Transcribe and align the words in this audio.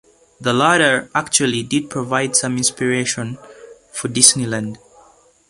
The 0.39 0.51
latter 0.51 1.11
actually 1.13 1.61
did 1.61 1.91
provide 1.91 2.35
some 2.35 2.57
inspiration 2.57 3.37
for 3.91 4.09
Disneyland. 4.09 4.77